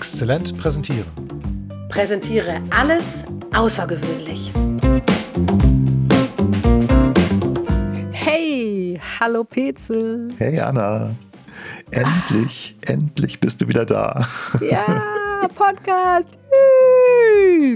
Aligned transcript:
Exzellent 0.00 0.56
präsentieren. 0.56 1.04
Präsentiere 1.90 2.62
alles 2.70 3.22
außergewöhnlich. 3.54 4.50
Hey, 8.10 8.98
hallo 9.20 9.44
Petzel. 9.44 10.28
Hey 10.38 10.58
Anna. 10.58 11.14
Endlich, 11.90 12.78
ah. 12.86 12.92
endlich 12.92 13.40
bist 13.40 13.60
du 13.60 13.68
wieder 13.68 13.84
da. 13.84 14.26
Ja, 14.62 14.86
Podcast. 15.54 16.30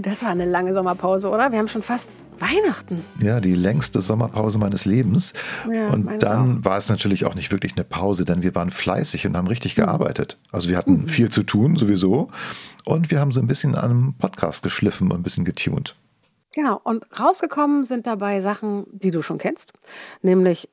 Das 0.03 0.23
war 0.23 0.31
eine 0.31 0.45
lange 0.45 0.75
Sommerpause, 0.75 1.29
oder? 1.29 1.53
Wir 1.53 1.59
haben 1.59 1.69
schon 1.69 1.83
fast 1.83 2.11
Weihnachten. 2.39 3.05
Ja, 3.21 3.41
die 3.41 3.55
längste 3.55 4.01
Sommerpause 4.01 4.59
meines 4.59 4.85
Lebens. 4.85 5.33
Ja, 5.71 5.87
und 5.87 6.23
dann 6.23 6.59
auch. 6.59 6.65
war 6.65 6.79
es 6.79 6.89
natürlich 6.89 7.25
auch 7.25 7.35
nicht 7.35 7.53
wirklich 7.53 7.73
eine 7.77 7.85
Pause, 7.85 8.25
denn 8.25 8.43
wir 8.43 8.55
waren 8.55 8.71
fleißig 8.71 9.27
und 9.27 9.37
haben 9.37 9.47
richtig 9.47 9.77
mhm. 9.77 9.83
gearbeitet. 9.83 10.39
Also 10.51 10.69
wir 10.69 10.77
hatten 10.77 11.03
mhm. 11.03 11.09
viel 11.09 11.31
zu 11.31 11.43
tun 11.43 11.77
sowieso 11.77 12.29
und 12.85 13.11
wir 13.11 13.21
haben 13.21 13.33
so 13.33 13.41
ein 13.41 13.47
bisschen 13.47 13.75
an 13.75 13.91
einem 13.91 14.15
Podcast 14.15 14.63
geschliffen 14.63 15.11
und 15.11 15.21
ein 15.21 15.23
bisschen 15.23 15.45
getuned. 15.45 15.97
Genau, 16.55 16.81
und 16.85 17.05
rausgekommen 17.19 17.85
sind 17.85 18.07
dabei 18.07 18.41
Sachen, 18.41 18.87
die 18.93 19.11
du 19.11 19.23
schon 19.23 19.39
kennst, 19.39 19.73
nämlich 20.23 20.69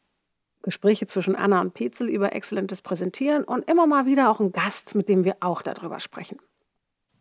Gespräche 0.61 1.07
zwischen 1.07 1.35
Anna 1.35 1.59
und 1.59 1.73
Petzel 1.73 2.07
über 2.07 2.33
exzellentes 2.33 2.83
Präsentieren 2.83 3.43
und 3.43 3.67
immer 3.67 3.87
mal 3.87 4.05
wieder 4.05 4.29
auch 4.29 4.39
ein 4.39 4.51
Gast, 4.51 4.93
mit 4.93 5.09
dem 5.09 5.23
wir 5.23 5.37
auch 5.39 5.63
darüber 5.63 5.99
sprechen. 5.99 6.37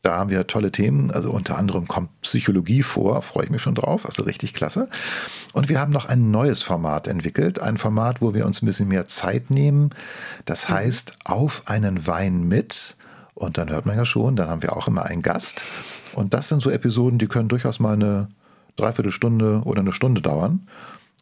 Da 0.02 0.16
haben 0.16 0.30
wir 0.30 0.46
tolle 0.46 0.72
Themen, 0.72 1.10
also 1.10 1.30
unter 1.30 1.58
anderem 1.58 1.86
kommt 1.86 2.22
Psychologie 2.22 2.82
vor, 2.82 3.20
freue 3.20 3.44
ich 3.44 3.50
mich 3.50 3.60
schon 3.60 3.74
drauf, 3.74 4.06
also 4.06 4.22
richtig 4.22 4.54
klasse. 4.54 4.88
Und 5.52 5.68
wir 5.68 5.78
haben 5.78 5.92
noch 5.92 6.06
ein 6.06 6.30
neues 6.30 6.62
Format 6.62 7.06
entwickelt, 7.06 7.60
ein 7.60 7.76
Format, 7.76 8.22
wo 8.22 8.32
wir 8.32 8.46
uns 8.46 8.62
ein 8.62 8.66
bisschen 8.66 8.88
mehr 8.88 9.08
Zeit 9.08 9.50
nehmen. 9.50 9.90
Das 10.46 10.68
mhm. 10.68 10.74
heißt, 10.74 11.18
auf 11.24 11.64
einen 11.66 12.06
Wein 12.06 12.48
mit. 12.48 12.96
Und 13.34 13.58
dann 13.58 13.68
hört 13.68 13.84
man 13.84 13.96
ja 13.96 14.06
schon, 14.06 14.36
dann 14.36 14.48
haben 14.48 14.62
wir 14.62 14.74
auch 14.74 14.88
immer 14.88 15.04
einen 15.04 15.20
Gast. 15.20 15.64
Und 16.14 16.32
das 16.32 16.48
sind 16.48 16.62
so 16.62 16.70
Episoden, 16.70 17.18
die 17.18 17.28
können 17.28 17.48
durchaus 17.48 17.78
mal 17.78 17.92
eine 17.92 18.28
Dreiviertelstunde 18.76 19.62
oder 19.64 19.80
eine 19.80 19.92
Stunde 19.92 20.22
dauern. 20.22 20.66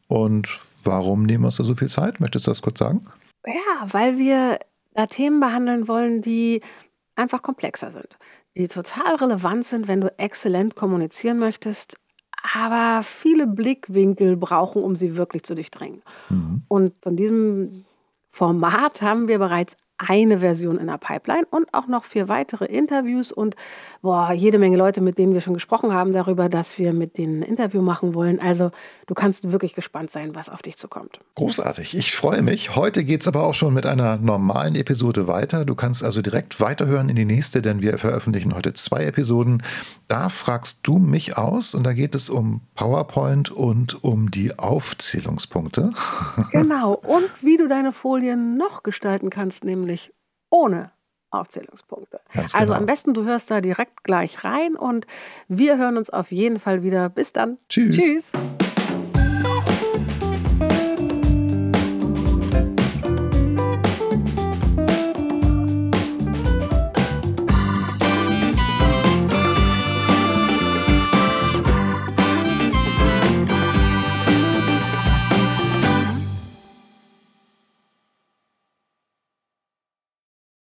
Und 0.07 0.57
warum 0.85 1.25
nehmen 1.25 1.43
wir 1.43 1.49
uns 1.49 1.57
da 1.57 1.65
so 1.65 1.75
viel 1.75 1.91
Zeit? 1.91 2.21
Möchtest 2.21 2.47
du 2.47 2.53
das 2.53 2.63
kurz 2.63 2.79
sagen? 2.79 3.07
Ja, 3.45 3.93
weil 3.93 4.19
wir 4.19 4.61
da 4.95 5.07
Themen 5.07 5.41
behandeln 5.41 5.89
wollen, 5.89 6.23
die 6.23 6.63
einfach 7.17 7.43
komplexer 7.43 7.91
sind 7.91 8.17
die 8.57 8.69
total 8.69 9.17
relevant 9.17 9.65
sind, 9.65 9.89
wenn 9.89 10.01
du 10.01 10.19
exzellent 10.19 10.75
kommunizieren 10.75 11.39
möchtest, 11.39 11.99
aber 12.55 13.03
viele 13.03 13.47
Blickwinkel 13.47 14.37
brauchen, 14.37 14.83
um 14.83 14.97
sie 14.97 15.17
wirklich 15.17 15.43
zu 15.45 15.55
durchdringen. 15.55 16.03
Mhm. 16.29 16.63
Und 16.69 16.99
von 17.03 17.17
diesem 17.17 17.85
Format 18.29 19.03
haben 19.03 19.29
wir 19.29 19.39
bereits 19.39 19.77
eine 19.99 20.39
Version 20.39 20.79
in 20.79 20.87
der 20.87 20.99
Pipeline 20.99 21.47
und 21.51 21.73
auch 21.75 21.89
noch 21.89 22.05
vier 22.05 22.29
weitere 22.29 22.67
Interviews 22.67 23.33
und 23.33 23.57
boah, 24.01 24.33
jede 24.33 24.59
Menge 24.59 24.77
Leute, 24.77 25.01
mit 25.01 25.19
denen 25.19 25.35
wir 25.35 25.41
schon 25.41 25.55
gesprochen 25.55 25.93
haben 25.93 26.13
darüber, 26.13 26.49
dass 26.49 26.79
wir 26.79 26.93
mit 26.93 27.19
denen 27.19 27.43
ein 27.43 27.49
Interview 27.49 27.83
machen 27.83 28.15
wollen. 28.15 28.41
Also 28.41 28.71
du 29.07 29.15
kannst 29.15 29.51
wirklich 29.51 29.75
gespannt 29.75 30.11
sein, 30.11 30.35
was 30.35 30.49
auf 30.49 30.63
dich 30.63 30.77
zukommt. 30.77 31.19
Großartig, 31.35 31.97
ich 31.97 32.15
freue 32.15 32.43
mich. 32.43 32.77
Heute 32.77 33.05
geht 33.05 33.23
es 33.23 33.29
aber 33.29 33.45
auch 33.45 33.55
schon 33.55 33.75
mit 33.75 33.87
einer 33.87 34.17
normalen 34.17 34.77
Episode 34.77 35.27
weiter. 35.27 35.65
Du 35.65 35.75
kannst 35.75 36.05
also 36.05 36.23
direkt 36.23 36.61
weiterhören 36.61 37.09
in 37.09 37.17
die 37.17 37.25
nächste, 37.25 37.61
denn 37.61 37.83
wir 37.83 37.99
veröffentlichen 37.99 38.55
heute 38.55 38.75
zwei 38.75 39.05
Episoden. 39.05 39.63
Da 40.07 40.29
fragst 40.29 40.81
du 40.85 40.99
mich 40.99 41.37
aus 41.37 41.75
und 41.75 41.85
da 41.85 41.93
geht 41.93 42.15
es 42.15 42.31
um 42.31 42.61
PowerPoint 42.77 43.51
und 43.51 44.03
um 44.05 44.31
die 44.31 44.59
Aufzählungspunkte. 44.59 45.91
Genau, 46.51 46.95
und 46.95 47.29
wie 47.43 47.57
du 47.57 47.69
deine 47.69 47.93
Folien 47.93 48.57
noch 48.57 48.83
gestalten 48.83 49.29
kannst, 49.29 49.65
nämlich 49.89 50.13
ohne 50.51 50.93
Aufzählungspunkte. 51.31 52.21
Ganz 52.33 52.55
also 52.55 52.67
genau. 52.69 52.79
am 52.79 52.87
besten, 52.87 53.15
du 53.15 53.25
hörst 53.25 53.51
da 53.51 53.61
direkt 53.61 54.05
gleich 54.05 54.45
rein 54.45 54.77
und 54.77 55.07
wir 55.49 55.77
hören 55.77 55.97
uns 55.97 56.11
auf 56.11 56.31
jeden 56.31 56.59
Fall 56.59 56.83
wieder. 56.83 57.09
Bis 57.09 57.33
dann. 57.33 57.59
Tschüss. 57.69 57.97
Tschüss. 57.97 58.33